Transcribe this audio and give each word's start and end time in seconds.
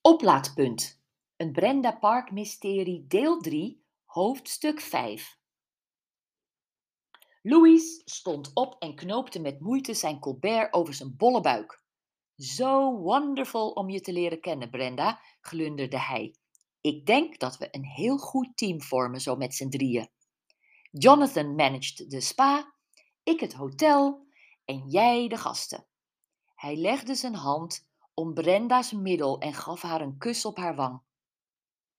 Oplaadpunt. 0.00 1.02
Een 1.36 1.52
Brenda 1.52 1.92
Park 1.92 2.30
mysterie 2.30 3.06
deel 3.06 3.40
3, 3.40 3.84
hoofdstuk 4.04 4.80
5. 4.80 5.38
Louis 7.42 8.02
stond 8.04 8.50
op 8.54 8.76
en 8.82 8.94
knoopte 8.94 9.40
met 9.40 9.60
moeite 9.60 9.94
zijn 9.94 10.18
colbert 10.18 10.72
over 10.72 10.94
zijn 10.94 11.16
bolle 11.16 11.40
buik. 11.40 11.82
Zo 12.36 12.98
wonderful 12.98 13.70
om 13.70 13.90
je 13.90 14.00
te 14.00 14.12
leren 14.12 14.40
kennen, 14.40 14.70
Brenda, 14.70 15.20
glunderde 15.40 16.00
hij. 16.00 16.34
Ik 16.80 17.06
denk 17.06 17.38
dat 17.38 17.58
we 17.58 17.68
een 17.70 17.84
heel 17.84 18.18
goed 18.18 18.56
team 18.56 18.82
vormen, 18.82 19.20
zo 19.20 19.36
met 19.36 19.54
z'n 19.54 19.68
drieën. 19.68 20.08
Jonathan 20.90 21.54
managed 21.54 22.10
de 22.10 22.20
spa, 22.20 22.74
ik 23.22 23.40
het 23.40 23.52
hotel 23.52 24.26
en 24.64 24.88
jij 24.88 25.28
de 25.28 25.36
gasten. 25.36 25.86
Hij 26.54 26.76
legde 26.76 27.14
zijn 27.14 27.34
hand 27.34 27.87
om 28.18 28.34
Brenda's 28.34 28.92
middel 28.92 29.38
en 29.38 29.54
gaf 29.54 29.82
haar 29.82 30.00
een 30.00 30.18
kus 30.18 30.44
op 30.44 30.56
haar 30.56 30.74
wang. 30.74 31.02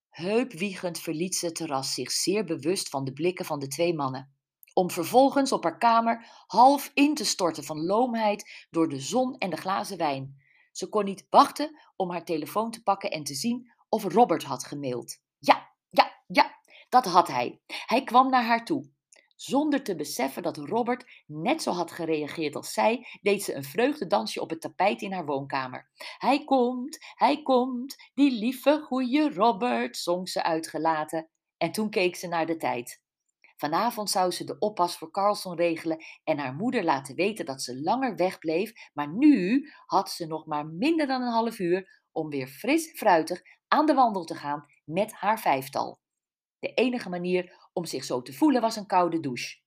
Heupwiegend 0.10 1.00
verliet 1.00 1.36
ze 1.36 1.46
het 1.46 1.56
terras, 1.56 1.94
zich 1.94 2.12
zeer 2.12 2.46
bewust 2.46 2.90
van 2.90 3.04
de 3.04 3.14
blikken 3.14 3.46
van 3.46 3.60
de 3.60 3.68
twee 3.68 3.94
mannen, 3.96 4.36
om 4.74 4.92
vervolgens 4.92 5.52
op 5.52 5.64
haar 5.64 5.78
kamer 5.78 6.44
half 6.48 6.92
in 6.94 7.16
te 7.16 7.26
storten 7.26 7.64
van 7.64 7.86
loomheid 7.86 8.68
door 8.70 8.90
de 8.90 9.00
zon 9.00 9.38
en 9.38 9.50
de 9.50 9.58
glazen 9.58 9.98
wijn. 9.98 10.44
Ze 10.72 10.90
kon 10.90 11.06
niet 11.06 11.28
wachten 11.30 11.80
om 11.96 12.12
haar 12.12 12.26
telefoon 12.26 12.72
te 12.72 12.84
pakken 12.84 13.12
en 13.12 13.24
te 13.24 13.34
zien 13.34 13.72
of 13.90 14.04
Robert 14.04 14.44
had 14.44 14.64
gemaild. 14.64 15.20
Ja, 15.38 15.70
ja, 15.88 16.24
ja, 16.28 16.60
dat 16.90 17.06
had 17.06 17.28
hij. 17.28 17.62
Hij 17.86 18.04
kwam 18.04 18.30
naar 18.30 18.46
haar 18.46 18.66
toe. 18.66 18.92
Zonder 19.42 19.84
te 19.84 19.96
beseffen 19.96 20.44
dat 20.44 20.58
Robert 20.58 21.24
net 21.26 21.62
zo 21.62 21.72
had 21.72 21.92
gereageerd 21.92 22.56
als 22.56 22.74
zij, 22.74 23.08
deed 23.22 23.44
ze 23.44 23.54
een 23.54 23.64
vreugdedansje 23.64 24.42
op 24.42 24.50
het 24.50 24.62
tapijt 24.62 25.02
in 25.02 25.12
haar 25.12 25.26
woonkamer. 25.26 25.90
Hij 26.18 26.44
komt, 26.44 26.98
hij 27.16 27.42
komt, 27.42 27.96
die 28.14 28.32
lieve 28.32 28.82
goeie 28.82 29.34
Robert, 29.34 29.98
zong 29.98 30.30
ze 30.30 30.44
uitgelaten. 30.44 31.30
En 31.58 31.72
toen 31.72 31.90
keek 31.90 32.16
ze 32.16 32.28
naar 32.28 32.46
de 32.46 32.58
tijd. 32.58 33.02
Vanavond 33.56 34.10
zou 34.10 34.32
ze 34.32 34.44
de 34.44 34.58
oppas 34.60 34.98
voor 34.98 35.12
Carlson 35.12 35.56
regelen 35.56 36.04
en 36.24 36.38
haar 36.38 36.54
moeder 36.54 36.84
laten 36.84 37.16
weten 37.16 37.46
dat 37.46 37.62
ze 37.62 37.82
langer 37.82 38.16
wegbleef, 38.16 38.72
maar 38.94 39.14
nu 39.14 39.70
had 39.86 40.10
ze 40.10 40.26
nog 40.26 40.46
maar 40.46 40.66
minder 40.66 41.08
dan 41.08 41.22
een 41.22 41.32
half 41.32 41.60
uur 41.60 42.02
om 42.12 42.30
weer 42.30 42.48
fris 42.48 42.88
en 42.90 42.98
fruitig 42.98 43.42
aan 43.68 43.86
de 43.86 43.94
wandel 43.94 44.24
te 44.24 44.36
gaan 44.36 44.66
met 44.84 45.14
haar 45.14 45.40
vijftal. 45.40 46.00
De 46.60 46.74
enige 46.74 47.10
manier 47.10 47.70
om 47.74 47.86
zich 47.86 48.04
zo 48.04 48.22
te 48.22 48.34
voelen 48.34 48.62
was 48.62 48.76
een 48.76 48.86
koude 48.86 49.20
douche. 49.20 49.58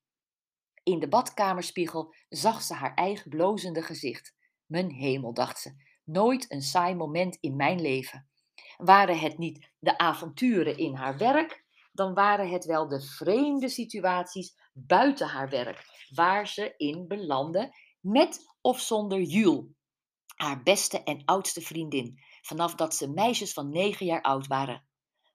In 0.82 0.98
de 0.98 1.08
badkamerspiegel 1.08 2.14
zag 2.28 2.62
ze 2.62 2.74
haar 2.74 2.94
eigen 2.94 3.30
blozende 3.30 3.82
gezicht. 3.82 4.34
Mijn 4.66 4.90
hemel, 4.90 5.34
dacht 5.34 5.58
ze, 5.58 5.72
nooit 6.04 6.52
een 6.52 6.62
saai 6.62 6.94
moment 6.94 7.36
in 7.40 7.56
mijn 7.56 7.80
leven. 7.80 8.28
Waren 8.76 9.18
het 9.18 9.38
niet 9.38 9.70
de 9.78 9.98
avonturen 9.98 10.76
in 10.76 10.94
haar 10.94 11.16
werk, 11.16 11.64
dan 11.92 12.14
waren 12.14 12.50
het 12.50 12.64
wel 12.64 12.88
de 12.88 13.02
vreemde 13.02 13.68
situaties 13.68 14.54
buiten 14.72 15.28
haar 15.28 15.48
werk, 15.48 15.84
waar 16.14 16.48
ze 16.48 16.74
in 16.76 17.06
belandde, 17.08 17.76
met 18.00 18.56
of 18.60 18.80
zonder 18.80 19.20
Jules, 19.20 19.64
haar 20.36 20.62
beste 20.62 21.02
en 21.02 21.24
oudste 21.24 21.60
vriendin, 21.60 22.18
vanaf 22.40 22.74
dat 22.74 22.94
ze 22.94 23.10
meisjes 23.10 23.52
van 23.52 23.70
negen 23.70 24.06
jaar 24.06 24.22
oud 24.22 24.46
waren. 24.46 24.86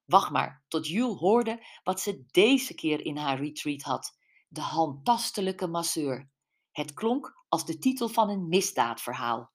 Wacht 0.08 0.32
maar 0.32 0.64
tot 0.68 0.88
Jules 0.88 1.20
hoorde 1.20 1.66
wat 1.84 2.00
ze 2.00 2.24
deze 2.32 2.76
keer 2.76 3.06
in 3.06 3.18
haar 3.18 3.40
retreat 3.40 3.82
had. 3.82 4.18
De 4.48 4.62
handtastelijke 4.62 5.68
masseur. 5.68 6.30
Het 6.72 6.94
klonk 6.94 7.44
als 7.50 7.66
de 7.66 7.78
titel 7.78 8.08
van 8.08 8.30
een 8.30 8.48
misdaadverhaal. 8.48 9.52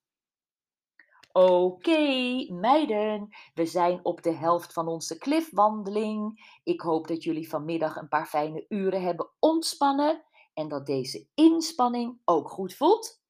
Oké, 1.33 2.47
meiden, 2.49 3.29
we 3.55 3.67
zijn 3.67 4.05
op 4.05 4.23
de 4.23 4.33
helft 4.33 4.73
van 4.73 4.89
onze 4.89 5.19
cliffwandeling. 5.19 6.51
Ik 6.63 6.81
hoop 6.81 7.07
dat 7.07 7.23
jullie 7.23 7.49
vanmiddag 7.49 7.97
een 7.97 8.09
paar 8.09 8.27
fijne 8.27 8.65
uren 8.69 9.03
hebben 9.03 9.31
ontspannen 9.39 10.25
en 10.55 10.69
dat 10.69 10.87
deze 10.87 11.27
inspanning 11.35 12.21
ook 12.25 12.51
goed 12.51 12.75
voelt. 12.75 13.23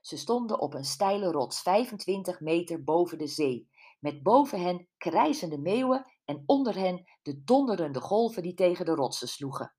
Ze 0.00 0.16
stonden 0.16 0.60
op 0.60 0.74
een 0.74 0.84
steile 0.84 1.30
rots 1.30 1.62
25 1.62 2.40
meter 2.40 2.84
boven 2.84 3.18
de 3.18 3.26
zee, 3.26 3.68
met 4.00 4.22
boven 4.22 4.60
hen 4.60 4.88
krijzende 4.96 5.58
meeuwen 5.58 6.12
en 6.24 6.42
onder 6.46 6.74
hen 6.74 7.04
de 7.22 7.42
donderende 7.44 8.00
golven 8.00 8.42
die 8.42 8.54
tegen 8.54 8.84
de 8.84 8.94
rotsen 8.94 9.28
sloegen. 9.28 9.74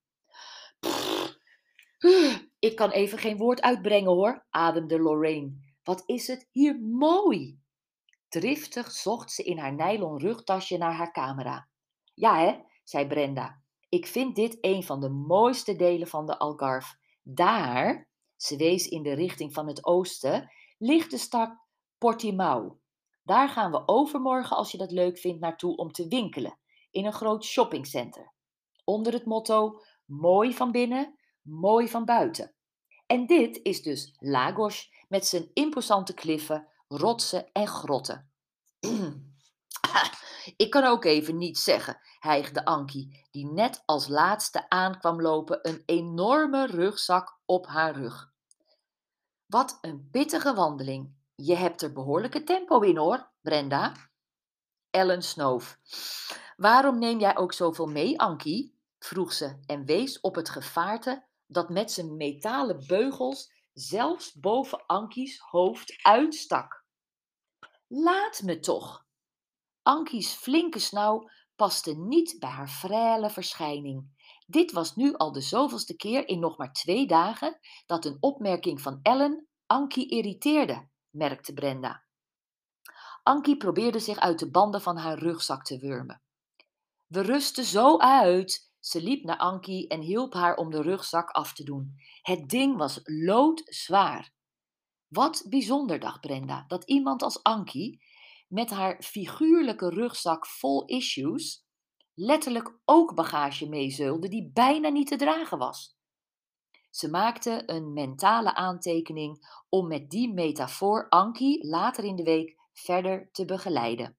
ik 2.59 2.75
kan 2.75 2.89
even 2.89 3.17
geen 3.17 3.37
woord 3.37 3.61
uitbrengen 3.61 4.11
hoor, 4.11 4.45
ademde 4.49 4.99
Lorraine. 4.99 5.53
Wat 5.83 6.03
is 6.05 6.27
het 6.27 6.47
hier 6.51 6.79
mooi! 6.81 7.61
Driftig 8.29 8.91
zocht 8.91 9.31
ze 9.31 9.43
in 9.43 9.57
haar 9.57 9.73
nylon 9.73 10.19
rugtasje 10.19 10.77
naar 10.77 10.93
haar 10.93 11.11
camera. 11.11 11.69
Ja, 12.13 12.39
hè, 12.39 12.59
zei 12.83 13.07
Brenda. 13.07 13.61
Ik 13.89 14.07
vind 14.07 14.35
dit 14.35 14.57
een 14.61 14.83
van 14.83 14.99
de 14.99 15.09
mooiste 15.09 15.75
delen 15.75 16.07
van 16.07 16.25
de 16.25 16.39
Algarve. 16.39 16.95
Daar, 17.23 18.09
ze 18.35 18.55
wees 18.57 18.87
in 18.87 19.03
de 19.03 19.13
richting 19.13 19.53
van 19.53 19.67
het 19.67 19.85
oosten, 19.85 20.51
ligt 20.77 21.11
de 21.11 21.17
stad 21.17 21.57
Portimao. 21.97 22.79
Daar 23.23 23.49
gaan 23.49 23.71
we 23.71 23.87
overmorgen, 23.87 24.57
als 24.57 24.71
je 24.71 24.77
dat 24.77 24.91
leuk 24.91 25.17
vindt, 25.17 25.39
naartoe 25.39 25.75
om 25.75 25.91
te 25.91 26.07
winkelen 26.07 26.57
in 26.91 27.05
een 27.05 27.13
groot 27.13 27.45
shoppingcenter. 27.45 28.33
Onder 28.83 29.13
het 29.13 29.25
motto: 29.25 29.81
mooi 30.05 30.53
van 30.53 30.71
binnen, 30.71 31.19
mooi 31.41 31.89
van 31.89 32.05
buiten. 32.05 32.55
En 33.05 33.25
dit 33.25 33.59
is 33.63 33.81
dus 33.81 34.15
Lagos 34.19 34.93
met 35.07 35.27
zijn 35.27 35.49
imposante 35.53 36.13
kliffen, 36.13 36.67
rotsen 36.87 37.51
en 37.51 37.67
grotten. 37.67 38.31
Ik 40.55 40.69
kan 40.69 40.83
ook 40.83 41.05
even 41.05 41.37
niets 41.37 41.63
zeggen, 41.63 41.97
hijgde 42.19 42.65
Ankie, 42.65 43.27
die 43.31 43.45
net 43.45 43.83
als 43.85 44.07
laatste 44.07 44.69
aankwam 44.69 45.21
lopen, 45.21 45.59
een 45.61 45.83
enorme 45.85 46.65
rugzak 46.65 47.39
op 47.45 47.67
haar 47.67 47.95
rug. 47.95 48.31
Wat 49.45 49.77
een 49.81 50.07
pittige 50.11 50.53
wandeling. 50.53 51.15
Je 51.35 51.55
hebt 51.55 51.81
er 51.81 51.93
behoorlijke 51.93 52.43
tempo 52.43 52.79
in 52.79 52.97
hoor, 52.97 53.31
Brenda. 53.41 53.93
Ellen 54.89 55.23
snoof. 55.23 55.79
Waarom 56.55 56.99
neem 56.99 57.19
jij 57.19 57.37
ook 57.37 57.53
zoveel 57.53 57.87
mee, 57.87 58.19
Ankie? 58.19 58.79
vroeg 58.99 59.33
ze 59.33 59.63
en 59.65 59.85
wees 59.85 60.19
op 60.19 60.35
het 60.35 60.49
gevaarte 60.49 61.25
dat 61.47 61.69
met 61.69 61.91
zijn 61.91 62.17
metalen 62.17 62.87
beugels 62.87 63.51
zelfs 63.73 64.33
boven 64.33 64.85
Ankie's 64.85 65.39
hoofd 65.39 65.99
uitstak. 66.01 66.85
Laat 67.87 68.41
me 68.41 68.59
toch! 68.59 69.05
Ankie's 69.81 70.33
flinke 70.33 70.79
snauw 70.79 71.29
paste 71.55 71.97
niet 71.97 72.35
bij 72.39 72.49
haar 72.49 72.83
frêle 72.83 73.33
verschijning. 73.33 74.27
Dit 74.47 74.71
was 74.71 74.95
nu 74.95 75.13
al 75.13 75.31
de 75.31 75.41
zoveelste 75.41 75.95
keer 75.95 76.27
in 76.27 76.39
nog 76.39 76.57
maar 76.57 76.73
twee 76.73 77.07
dagen 77.07 77.59
dat 77.85 78.05
een 78.05 78.17
opmerking 78.19 78.81
van 78.81 78.99
Ellen 79.01 79.47
Ankie 79.65 80.09
irriteerde 80.09 80.91
merkte 81.13 81.53
Brenda. 81.53 82.03
Ankie 83.23 83.57
probeerde 83.57 83.99
zich 83.99 84.19
uit 84.19 84.39
de 84.39 84.51
banden 84.51 84.81
van 84.81 84.97
haar 84.97 85.17
rugzak 85.17 85.63
te 85.63 85.77
wurmen. 85.77 86.21
We 87.07 87.21
rusten 87.21 87.63
zo 87.63 87.97
uit. 87.97 88.71
Ze 88.79 89.01
liep 89.01 89.23
naar 89.23 89.37
Ankie 89.37 89.87
en 89.87 90.01
hielp 90.01 90.33
haar 90.33 90.55
om 90.55 90.69
de 90.69 90.81
rugzak 90.81 91.29
af 91.29 91.53
te 91.53 91.63
doen. 91.63 91.95
Het 92.21 92.49
ding 92.49 92.77
was 92.77 92.99
loodzwaar. 93.03 94.33
Wat 95.07 95.45
bijzonder, 95.49 95.99
dacht 95.99 96.21
Brenda, 96.21 96.63
dat 96.67 96.83
iemand 96.83 97.21
als 97.21 97.43
Ankie 97.43 98.03
met 98.47 98.69
haar 98.69 99.03
figuurlijke 99.03 99.89
rugzak 99.89 100.47
vol 100.47 100.85
issues 100.85 101.65
letterlijk 102.13 102.79
ook 102.85 103.15
bagage 103.15 103.69
meezeulde 103.69 104.27
die 104.27 104.51
bijna 104.53 104.89
niet 104.89 105.07
te 105.07 105.15
dragen 105.15 105.57
was. 105.57 105.92
Ze 106.93 107.09
maakte 107.09 107.63
een 107.65 107.93
mentale 107.93 108.55
aantekening 108.55 109.61
om 109.69 109.87
met 109.87 110.09
die 110.09 110.33
metafoor 110.33 111.09
Ankie 111.09 111.67
later 111.67 112.03
in 112.03 112.15
de 112.15 112.23
week 112.23 112.55
verder 112.73 113.29
te 113.31 113.45
begeleiden. 113.45 114.17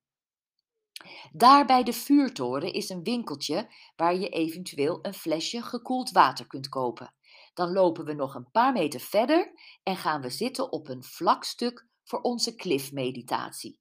Daar 1.32 1.66
bij 1.66 1.82
de 1.82 1.92
vuurtoren 1.92 2.72
is 2.72 2.88
een 2.88 3.02
winkeltje 3.02 3.68
waar 3.96 4.16
je 4.16 4.28
eventueel 4.28 4.98
een 5.02 5.14
flesje 5.14 5.62
gekoeld 5.62 6.10
water 6.10 6.46
kunt 6.46 6.68
kopen. 6.68 7.14
Dan 7.54 7.72
lopen 7.72 8.04
we 8.04 8.12
nog 8.12 8.34
een 8.34 8.50
paar 8.50 8.72
meter 8.72 9.00
verder 9.00 9.52
en 9.82 9.96
gaan 9.96 10.20
we 10.20 10.30
zitten 10.30 10.72
op 10.72 10.88
een 10.88 11.04
vlak 11.04 11.44
stuk 11.44 11.86
voor 12.04 12.20
onze 12.20 12.54
cliffmeditatie. 12.54 13.78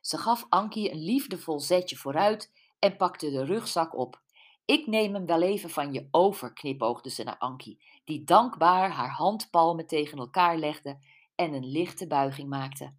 Ze 0.00 0.18
gaf 0.18 0.46
Ankie 0.48 0.90
een 0.90 1.04
liefdevol 1.04 1.60
zetje 1.60 1.96
vooruit 1.96 2.52
en 2.78 2.96
pakte 2.96 3.30
de 3.30 3.44
rugzak 3.44 3.96
op. 3.96 4.22
Ik 4.64 4.86
neem 4.86 5.14
hem 5.14 5.26
wel 5.26 5.42
even 5.42 5.70
van 5.70 5.92
je 5.92 6.08
over, 6.10 6.52
knipoogde 6.52 7.10
ze 7.10 7.22
naar 7.22 7.38
Ankie, 7.38 7.84
die 8.04 8.24
dankbaar 8.24 8.90
haar 8.90 9.10
handpalmen 9.10 9.86
tegen 9.86 10.18
elkaar 10.18 10.56
legde 10.56 10.98
en 11.34 11.52
een 11.52 11.66
lichte 11.66 12.06
buiging 12.06 12.48
maakte. 12.48 12.94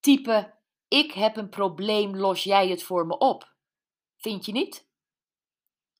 Type, 0.00 0.54
ik 0.88 1.12
heb 1.12 1.36
een 1.36 1.48
probleem, 1.48 2.16
los 2.16 2.44
jij 2.44 2.68
het 2.68 2.82
voor 2.82 3.06
me 3.06 3.18
op. 3.18 3.54
Vind 4.16 4.44
je 4.44 4.52
niet? 4.52 4.90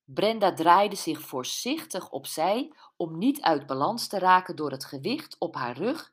Brenda 0.04 0.52
draaide 0.52 0.96
zich 0.96 1.20
voorzichtig 1.20 2.10
opzij 2.10 2.74
om 2.96 3.18
niet 3.18 3.40
uit 3.40 3.66
balans 3.66 4.08
te 4.08 4.18
raken 4.18 4.56
door 4.56 4.70
het 4.70 4.84
gewicht 4.84 5.38
op 5.38 5.54
haar 5.54 5.76
rug 5.76 6.12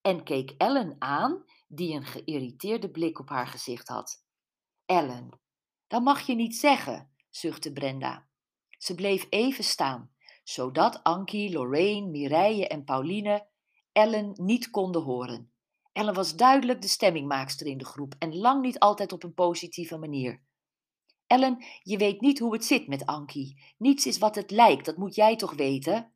en 0.00 0.24
keek 0.24 0.50
Ellen 0.50 0.96
aan, 0.98 1.44
die 1.68 1.94
een 1.94 2.04
geïrriteerde 2.04 2.90
blik 2.90 3.18
op 3.18 3.28
haar 3.28 3.46
gezicht 3.46 3.88
had. 3.88 4.24
Ellen, 4.86 5.40
dat 5.86 6.02
mag 6.02 6.20
je 6.20 6.34
niet 6.34 6.56
zeggen, 6.56 7.10
zuchtte 7.30 7.72
Brenda. 7.72 8.28
Ze 8.78 8.94
bleef 8.94 9.26
even 9.30 9.64
staan, 9.64 10.14
zodat 10.42 11.02
Ankie, 11.02 11.52
Lorraine, 11.52 12.10
Mireille 12.10 12.68
en 12.68 12.84
Pauline 12.84 13.48
Ellen 13.92 14.32
niet 14.34 14.70
konden 14.70 15.02
horen. 15.02 15.52
Ellen 15.92 16.14
was 16.14 16.36
duidelijk 16.36 16.82
de 16.82 16.88
stemmingmaakster 16.88 17.66
in 17.66 17.78
de 17.78 17.84
groep 17.84 18.14
en 18.18 18.36
lang 18.36 18.62
niet 18.62 18.78
altijd 18.78 19.12
op 19.12 19.22
een 19.22 19.34
positieve 19.34 19.98
manier. 19.98 20.42
Ellen, 21.26 21.64
je 21.82 21.96
weet 21.96 22.20
niet 22.20 22.38
hoe 22.38 22.52
het 22.52 22.64
zit 22.64 22.86
met 22.88 23.06
Ankie. 23.06 23.74
Niets 23.78 24.06
is 24.06 24.18
wat 24.18 24.34
het 24.34 24.50
lijkt, 24.50 24.84
dat 24.84 24.96
moet 24.96 25.14
jij 25.14 25.36
toch 25.36 25.54
weten? 25.54 26.14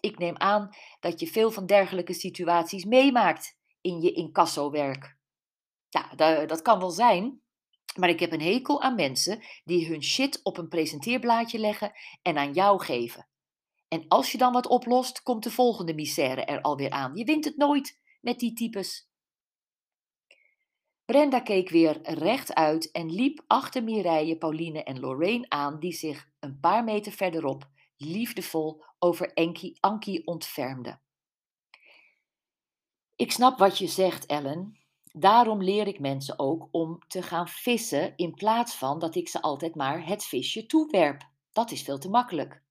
Ik 0.00 0.18
neem 0.18 0.36
aan 0.36 0.70
dat 1.00 1.20
je 1.20 1.26
veel 1.26 1.50
van 1.50 1.66
dergelijke 1.66 2.12
situaties 2.12 2.84
meemaakt 2.84 3.58
in 3.80 4.00
je 4.00 4.12
incassowerk. 4.12 5.18
Ja, 5.88 6.14
dat 6.46 6.62
kan 6.62 6.78
wel 6.78 6.90
zijn, 6.90 7.42
maar 7.98 8.08
ik 8.08 8.20
heb 8.20 8.32
een 8.32 8.40
hekel 8.40 8.82
aan 8.82 8.94
mensen 8.94 9.42
die 9.64 9.88
hun 9.88 10.02
shit 10.02 10.40
op 10.42 10.58
een 10.58 10.68
presenteerblaadje 10.68 11.58
leggen 11.58 11.92
en 12.22 12.38
aan 12.38 12.52
jou 12.52 12.82
geven. 12.82 13.29
En 13.90 14.04
als 14.08 14.32
je 14.32 14.38
dan 14.38 14.52
wat 14.52 14.66
oplost, 14.66 15.22
komt 15.22 15.42
de 15.42 15.50
volgende 15.50 15.94
misère 15.94 16.44
er 16.44 16.60
alweer 16.60 16.90
aan. 16.90 17.16
Je 17.16 17.24
wint 17.24 17.44
het 17.44 17.56
nooit 17.56 18.00
met 18.20 18.38
die 18.38 18.52
types. 18.52 19.08
Brenda 21.04 21.40
keek 21.40 21.68
weer 21.68 22.00
rechtuit 22.02 22.90
en 22.90 23.12
liep 23.12 23.44
achter 23.46 23.84
Mireille, 23.84 24.36
Pauline 24.36 24.82
en 24.82 25.00
Lorraine 25.00 25.48
aan, 25.48 25.78
die 25.78 25.92
zich 25.92 26.28
een 26.40 26.60
paar 26.60 26.84
meter 26.84 27.12
verderop 27.12 27.68
liefdevol 27.96 28.84
over 28.98 29.32
Enki, 29.32 29.76
Ankie 29.80 30.26
ontfermden. 30.26 31.00
Ik 33.16 33.32
snap 33.32 33.58
wat 33.58 33.78
je 33.78 33.86
zegt, 33.86 34.26
Ellen. 34.26 34.78
Daarom 35.12 35.62
leer 35.62 35.86
ik 35.86 36.00
mensen 36.00 36.38
ook 36.38 36.68
om 36.70 36.98
te 37.08 37.22
gaan 37.22 37.48
vissen 37.48 38.16
in 38.16 38.34
plaats 38.34 38.74
van 38.74 38.98
dat 38.98 39.14
ik 39.14 39.28
ze 39.28 39.42
altijd 39.42 39.74
maar 39.74 40.06
het 40.06 40.24
visje 40.24 40.66
toewerp. 40.66 41.28
Dat 41.52 41.70
is 41.70 41.82
veel 41.82 41.98
te 41.98 42.10
makkelijk. 42.10 42.62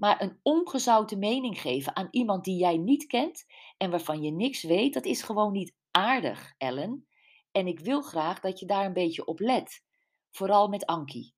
Maar 0.00 0.22
een 0.22 0.40
ongezouten 0.42 1.18
mening 1.18 1.60
geven 1.60 1.96
aan 1.96 2.08
iemand 2.10 2.44
die 2.44 2.58
jij 2.58 2.76
niet 2.76 3.06
kent 3.06 3.44
en 3.76 3.90
waarvan 3.90 4.22
je 4.22 4.30
niks 4.30 4.62
weet, 4.62 4.94
dat 4.94 5.04
is 5.04 5.22
gewoon 5.22 5.52
niet 5.52 5.74
aardig, 5.90 6.54
Ellen. 6.58 7.08
En 7.52 7.66
ik 7.66 7.80
wil 7.80 8.02
graag 8.02 8.40
dat 8.40 8.58
je 8.58 8.66
daar 8.66 8.84
een 8.84 8.92
beetje 8.92 9.24
op 9.24 9.40
let. 9.40 9.84
Vooral 10.30 10.68
met 10.68 10.86
Ankie. 10.86 11.34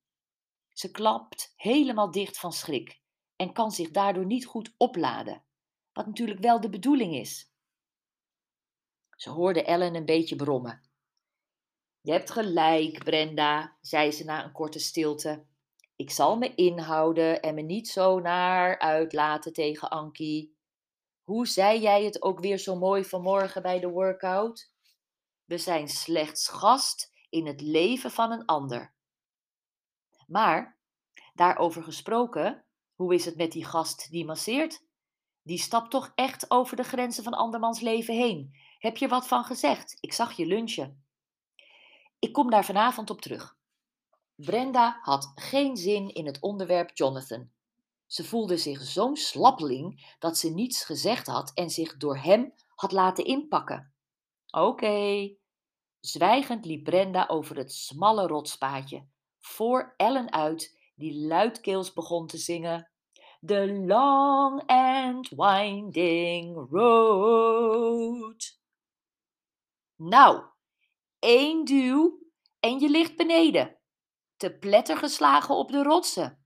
Ze 0.73 0.91
klapt 0.91 1.53
helemaal 1.56 2.11
dicht 2.11 2.38
van 2.38 2.53
schrik 2.53 3.00
en 3.37 3.53
kan 3.53 3.70
zich 3.70 3.91
daardoor 3.91 4.26
niet 4.26 4.47
goed 4.47 4.75
opladen. 4.76 5.44
Wat 5.93 6.06
natuurlijk 6.06 6.41
wel 6.41 6.61
de 6.61 6.70
bedoeling 6.70 7.14
is. 7.14 7.53
Ze 9.17 9.31
hoorde 9.31 9.64
Ellen 9.64 9.94
een 9.94 10.05
beetje 10.05 10.37
brommen. 10.37 10.82
Je 12.00 12.12
hebt 12.12 12.31
gelijk, 12.31 13.05
Brenda, 13.05 13.76
zei 13.81 14.11
ze 14.11 14.25
na 14.25 14.44
een 14.44 14.53
korte 14.53 14.79
stilte. 14.79 15.47
Ik 16.02 16.10
zal 16.10 16.37
me 16.37 16.54
inhouden 16.54 17.43
en 17.43 17.54
me 17.54 17.60
niet 17.60 17.88
zo 17.88 18.20
naar 18.20 18.78
uitlaten 18.78 19.52
tegen 19.52 19.90
Ankie. 19.90 20.56
Hoe 21.22 21.46
zei 21.46 21.81
jij 21.81 22.04
het 22.04 22.22
ook 22.22 22.40
weer 22.40 22.58
zo 22.58 22.76
mooi 22.76 23.04
vanmorgen 23.04 23.62
bij 23.62 23.81
de 23.81 23.88
workout? 23.88 24.72
We 25.44 25.58
zijn 25.58 25.88
slechts 25.88 26.49
gast 26.49 27.12
in 27.28 27.46
het 27.46 27.60
leven 27.60 28.10
van 28.10 28.32
een 28.32 28.44
ander. 28.44 28.94
Maar, 30.26 30.78
daarover 31.34 31.82
gesproken, 31.82 32.64
hoe 32.94 33.14
is 33.14 33.25
het 33.25 33.37
met 33.37 33.52
die 33.52 33.64
gast 33.64 34.10
die 34.10 34.25
masseert? 34.25 34.84
Die 35.43 35.58
stapt 35.58 35.90
toch 35.90 36.12
echt 36.14 36.50
over 36.50 36.76
de 36.76 36.84
grenzen 36.84 37.25
van 37.25 37.34
andermans 37.34 37.81
leven 37.81 38.14
heen. 38.14 38.56
Heb 38.78 38.96
je 38.96 39.08
wat 39.08 39.28
van 39.28 39.44
gezegd? 39.44 39.96
Ik 40.00 40.12
zag 40.12 40.32
je 40.32 40.46
lunchen. 40.46 41.04
Ik 42.19 42.32
kom 42.32 42.50
daar 42.50 42.64
vanavond 42.64 43.10
op 43.10 43.20
terug. 43.20 43.60
Brenda 44.44 44.99
had 45.03 45.33
geen 45.35 45.77
zin 45.77 46.15
in 46.15 46.27
het 46.27 46.41
onderwerp 46.41 46.91
Jonathan. 46.97 47.50
Ze 48.06 48.25
voelde 48.25 48.56
zich 48.56 48.83
zo'n 48.83 49.17
slappeling 49.17 50.17
dat 50.19 50.39
ze 50.39 50.50
niets 50.50 50.85
gezegd 50.85 51.27
had 51.27 51.53
en 51.55 51.71
zich 51.71 51.97
door 51.97 52.17
hem 52.17 52.55
had 52.75 52.93
laten 52.93 53.25
inpakken. 53.25 53.94
Oké. 54.50 55.37
Zwijgend 56.00 56.65
liep 56.65 56.85
Brenda 56.85 57.27
over 57.29 57.56
het 57.56 57.73
smalle 57.73 58.27
rotspaadje, 58.27 59.06
voor 59.41 59.94
Ellen 59.97 60.33
uit, 60.33 60.79
die 60.95 61.27
luidkeels 61.27 61.93
begon 61.93 62.27
te 62.27 62.38
zingen. 62.38 62.91
The 63.47 63.83
long 63.87 64.62
and 64.67 65.29
winding 65.29 66.71
road. 66.71 68.61
Nou, 69.97 70.45
één 71.19 71.65
duw 71.65 72.19
en 72.61 72.79
je 72.79 72.88
ligt 72.88 73.17
beneden, 73.17 73.81
te 74.43 74.59
pletter 74.59 74.97
geslagen 74.97 75.55
op 75.55 75.71
de 75.71 75.83
rotsen. 75.83 76.44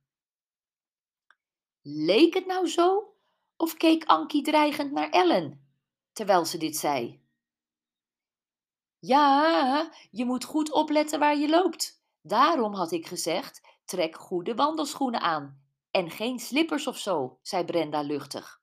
Leek 1.82 2.34
het 2.34 2.46
nou 2.46 2.68
zo? 2.68 3.14
Of 3.56 3.74
keek 3.74 4.04
Ankie 4.04 4.42
dreigend 4.42 4.92
naar 4.92 5.10
Ellen, 5.10 5.68
terwijl 6.12 6.44
ze 6.44 6.58
dit 6.58 6.76
zei? 6.76 7.24
Ja, 8.98 9.90
je 10.10 10.24
moet 10.24 10.44
goed 10.44 10.72
opletten 10.72 11.18
waar 11.18 11.36
je 11.36 11.48
loopt. 11.48 12.02
Daarom 12.22 12.74
had 12.74 12.92
ik 12.92 13.06
gezegd: 13.06 13.60
trek 13.84 14.16
goede 14.16 14.54
wandelschoenen 14.54 15.20
aan. 15.20 15.64
En 15.90 16.10
geen 16.10 16.38
slippers 16.38 16.86
of 16.86 16.98
zo, 16.98 17.38
zei 17.42 17.64
Brenda 17.64 18.00
luchtig. 18.00 18.62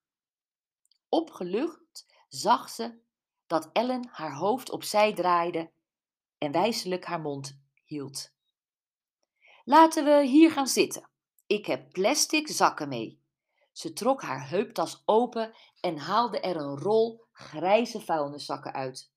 Opgelucht 1.09 2.05
zag 2.27 2.69
ze 2.69 3.01
dat 3.47 3.69
Ellen 3.71 4.07
haar 4.11 4.35
hoofd 4.35 4.69
opzij 4.69 5.13
draaide 5.13 5.71
en 6.37 6.51
wijselijk 6.51 7.05
haar 7.05 7.21
mond 7.21 7.61
hield. 7.83 8.32
Laten 9.65 10.05
we 10.05 10.25
hier 10.25 10.51
gaan 10.51 10.67
zitten. 10.67 11.09
Ik 11.47 11.65
heb 11.65 11.91
plastic 11.91 12.47
zakken 12.47 12.89
mee. 12.89 13.21
Ze 13.71 13.93
trok 13.93 14.21
haar 14.21 14.49
heuptas 14.49 15.01
open 15.05 15.53
en 15.79 15.97
haalde 15.97 16.39
er 16.39 16.55
een 16.55 16.77
rol 16.77 17.25
grijze 17.31 18.01
vuilniszakken 18.01 18.73
uit. 18.73 19.11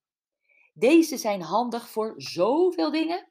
Deze 0.75 1.17
zijn 1.17 1.43
handig 1.43 1.89
voor 1.89 2.15
zoveel 2.17 2.91
dingen. 2.91 3.31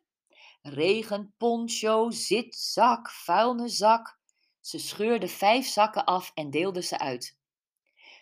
Regenponcho, 0.61 2.09
zitzak, 2.09 3.09
vuilniszak. 3.09 4.19
Ze 4.59 4.79
scheurde 4.79 5.27
vijf 5.27 5.67
zakken 5.67 6.05
af 6.05 6.31
en 6.33 6.49
deelde 6.49 6.81
ze 6.81 6.99
uit. 6.99 7.37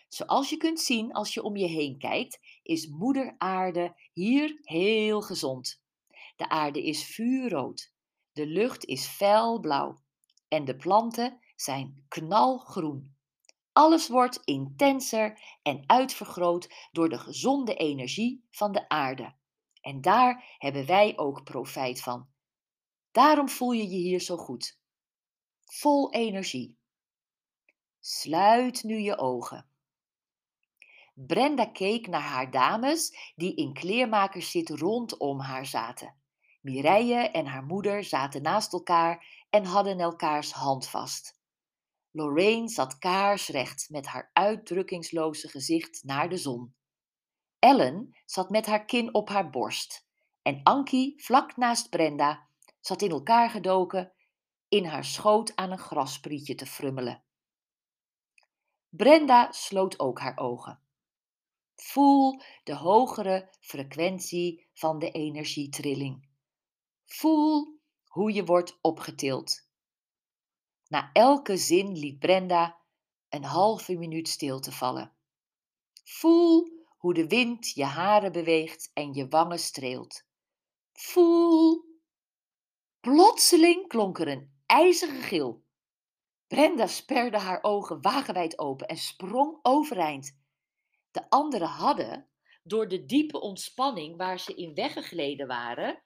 Zoals 0.08 0.50
je 0.50 0.56
kunt 0.56 0.80
zien 0.80 1.12
als 1.12 1.34
je 1.34 1.42
om 1.42 1.56
je 1.56 1.66
heen 1.66 1.98
kijkt, 1.98 2.38
is 2.62 2.86
moeder 2.86 3.34
aarde 3.38 3.96
hier 4.12 4.58
heel 4.62 5.22
gezond. 5.22 5.82
De 6.36 6.48
aarde 6.48 6.84
is 6.84 7.04
vuurrood, 7.04 7.93
de 8.34 8.46
lucht 8.46 8.84
is 8.84 9.06
felblauw 9.06 9.98
en 10.48 10.64
de 10.64 10.76
planten 10.76 11.40
zijn 11.56 12.04
knalgroen. 12.08 13.16
Alles 13.72 14.08
wordt 14.08 14.40
intenser 14.44 15.40
en 15.62 15.82
uitvergroot 15.86 16.88
door 16.92 17.08
de 17.08 17.18
gezonde 17.18 17.74
energie 17.74 18.46
van 18.50 18.72
de 18.72 18.88
aarde. 18.88 19.34
En 19.80 20.00
daar 20.00 20.56
hebben 20.58 20.86
wij 20.86 21.18
ook 21.18 21.44
profijt 21.44 22.00
van. 22.00 22.28
Daarom 23.10 23.48
voel 23.48 23.72
je 23.72 23.82
je 23.82 23.96
hier 23.96 24.20
zo 24.20 24.36
goed. 24.36 24.78
Vol 25.64 26.12
energie. 26.12 26.78
Sluit 28.00 28.82
nu 28.82 28.98
je 28.98 29.18
ogen. 29.18 29.68
Brenda 31.14 31.66
keek 31.66 32.06
naar 32.06 32.20
haar 32.20 32.50
dames 32.50 33.32
die 33.34 33.54
in 33.54 33.72
kleermakerszit 33.72 34.70
rondom 34.70 35.40
haar 35.40 35.66
zaten. 35.66 36.23
Mireille 36.64 37.30
en 37.30 37.46
haar 37.46 37.64
moeder 37.64 38.04
zaten 38.04 38.42
naast 38.42 38.72
elkaar 38.72 39.44
en 39.50 39.64
hadden 39.64 40.00
elkaars 40.00 40.52
hand 40.52 40.88
vast. 40.88 41.38
Lorraine 42.10 42.68
zat 42.68 42.98
kaarsrecht 42.98 43.90
met 43.90 44.06
haar 44.06 44.30
uitdrukkingsloze 44.32 45.48
gezicht 45.48 46.04
naar 46.04 46.28
de 46.28 46.36
zon. 46.36 46.74
Ellen 47.58 48.16
zat 48.24 48.50
met 48.50 48.66
haar 48.66 48.84
kin 48.84 49.14
op 49.14 49.28
haar 49.28 49.50
borst 49.50 50.06
en 50.42 50.60
Ankie, 50.62 51.22
vlak 51.22 51.56
naast 51.56 51.90
Brenda, 51.90 52.48
zat 52.80 53.02
in 53.02 53.10
elkaar 53.10 53.50
gedoken 53.50 54.12
in 54.68 54.84
haar 54.84 55.04
schoot 55.04 55.56
aan 55.56 55.70
een 55.70 55.78
grasprietje 55.78 56.54
te 56.54 56.66
frummelen. 56.66 57.24
Brenda 58.88 59.52
sloot 59.52 59.98
ook 59.98 60.20
haar 60.20 60.36
ogen. 60.38 60.80
Voel 61.74 62.40
de 62.62 62.74
hogere 62.74 63.48
frequentie 63.60 64.68
van 64.72 64.98
de 64.98 65.10
energietrilling. 65.10 66.32
Voel 67.04 67.80
hoe 68.04 68.32
je 68.32 68.44
wordt 68.44 68.78
opgetild. 68.80 69.68
Na 70.88 71.10
elke 71.12 71.56
zin 71.56 71.92
liet 71.92 72.18
Brenda 72.18 72.80
een 73.28 73.44
halve 73.44 73.94
minuut 73.94 74.28
stilte 74.28 74.72
vallen. 74.72 75.16
Voel 76.04 76.84
hoe 76.96 77.14
de 77.14 77.26
wind 77.26 77.70
je 77.70 77.84
haren 77.84 78.32
beweegt 78.32 78.90
en 78.92 79.12
je 79.12 79.28
wangen 79.28 79.58
streelt. 79.58 80.24
Voel. 80.92 81.84
Plotseling 83.00 83.88
klonk 83.88 84.18
er 84.18 84.28
een 84.28 84.54
ijzige 84.66 85.20
gil. 85.22 85.64
Brenda 86.46 86.86
sperde 86.86 87.38
haar 87.38 87.62
ogen 87.62 88.02
wagenwijd 88.02 88.58
open 88.58 88.86
en 88.86 88.96
sprong 88.96 89.58
overeind. 89.62 90.38
De 91.10 91.30
anderen 91.30 91.68
hadden, 91.68 92.28
door 92.62 92.88
de 92.88 93.04
diepe 93.04 93.40
ontspanning 93.40 94.16
waar 94.16 94.38
ze 94.38 94.54
in 94.54 94.74
weggegleden 94.74 95.46
waren, 95.46 96.02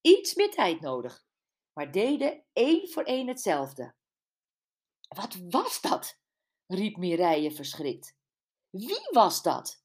iets 0.00 0.34
meer 0.34 0.50
tijd 0.50 0.80
nodig, 0.80 1.24
maar 1.72 1.92
deden 1.92 2.44
één 2.52 2.88
voor 2.88 3.02
één 3.02 3.28
hetzelfde. 3.28 3.94
Wat 5.08 5.36
was 5.48 5.80
dat? 5.80 6.18
riep 6.66 6.96
Mireille 6.96 7.52
verschrikt. 7.52 8.16
Wie 8.70 9.08
was 9.10 9.42
dat? 9.42 9.84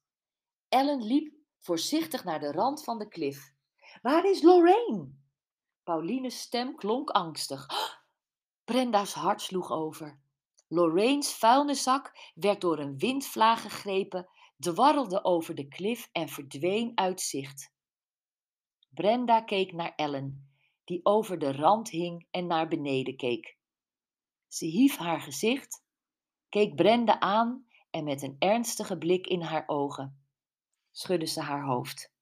Ellen 0.69 1.03
liep 1.03 1.34
voorzichtig 1.60 2.24
naar 2.24 2.39
de 2.39 2.51
rand 2.51 2.84
van 2.84 2.98
de 2.98 3.07
klif. 3.07 3.53
Waar 4.01 4.25
is 4.25 4.41
Lorraine? 4.41 5.12
Pauline's 5.84 6.39
stem 6.39 6.75
klonk 6.75 7.10
angstig. 7.10 7.67
Brenda's 8.69 9.13
hart 9.13 9.41
sloeg 9.41 9.72
over. 9.72 10.19
Lorraine's 10.67 11.34
vuilniszak 11.34 12.31
werd 12.34 12.62
door 12.62 12.79
een 12.79 12.98
windvlaag 12.98 13.62
gegrepen, 13.62 14.29
dwarrelde 14.57 15.24
over 15.24 15.55
de 15.55 15.67
klif 15.67 16.10
en 16.12 16.29
verdween 16.29 16.91
uit 16.95 17.22
zicht. 17.22 17.74
Brenda 18.96 19.42
keek 19.42 19.74
naar 19.74 19.94
Ellen, 19.96 20.50
die 20.84 21.00
over 21.06 21.40
de 21.40 21.52
rand 21.52 21.90
hing 21.90 22.28
en 22.32 22.48
naar 22.48 22.68
beneden 22.68 23.16
keek. 23.16 23.58
Ze 24.48 24.66
hief 24.66 24.98
haar 24.98 25.22
gezicht, 25.22 25.84
keek 26.50 26.75
Brenda 26.75 27.20
aan 27.20 27.68
en 27.90 28.04
met 28.04 28.22
een 28.22 28.36
ernstige 28.40 28.98
blik 28.98 29.28
in 29.28 29.42
haar 29.42 29.64
ogen 29.68 30.25
schudde 30.96 31.25
ze 31.25 31.42
haar 31.42 31.66
hoofd. 31.66 32.14